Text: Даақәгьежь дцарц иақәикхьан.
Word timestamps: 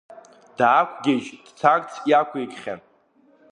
Даақәгьежь 0.57 1.27
дцарц 1.45 1.91
иақәикхьан. 2.09 2.79